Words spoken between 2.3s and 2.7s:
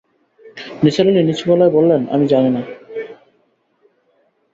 জানি না।